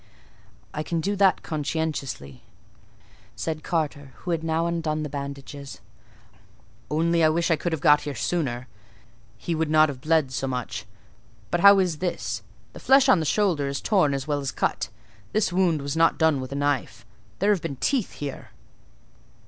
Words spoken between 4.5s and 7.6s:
undone the bandages; "only I wish I